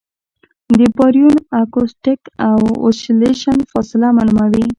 [0.77, 2.21] د باریون اکوسټک
[2.83, 4.65] اوسیلیشن فاصله معلوموي.